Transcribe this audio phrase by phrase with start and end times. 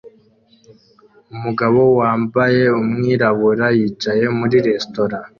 [1.35, 5.17] Umugabo wambaye umwirabura yicaye muri resitora